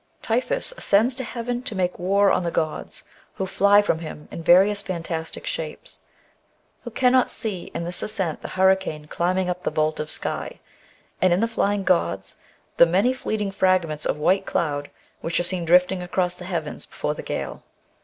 Typhoeus 0.23 0.71
ascends 0.77 1.13
to 1.13 1.23
heaven 1.23 1.61
to 1.61 1.75
make 1.75 1.99
war 1.99 2.31
on 2.31 2.41
the 2.41 2.49
gods, 2.49 3.03
who 3.35 3.45
fly 3.45 3.83
from 3.83 3.99
him 3.99 4.27
in 4.31 4.41
various 4.41 4.81
fantastic 4.81 5.45
shapes; 5.45 6.01
who 6.83 6.89
cannot 6.89 7.29
see 7.29 7.65
in 7.75 7.83
this 7.83 8.01
ascent 8.01 8.41
the 8.41 8.47
hurricane 8.47 9.05
climbing 9.05 9.47
up 9.47 9.61
the 9.61 9.69
vault 9.69 9.99
of 9.99 10.09
sky, 10.09 10.59
and 11.21 11.31
in 11.33 11.39
the 11.39 11.47
flying 11.47 11.83
gods, 11.83 12.35
the 12.77 12.87
many 12.87 13.13
fleeting 13.13 13.51
fi*agments 13.51 14.07
of 14.07 14.17
white 14.17 14.47
cloud 14.47 14.89
which 15.19 15.39
are 15.39 15.43
seen 15.43 15.65
drifting 15.65 16.01
across 16.01 16.33
the 16.33 16.45
heavens 16.45 16.83
before 16.87 17.13
the 17.13 17.21
gale 17.21 17.63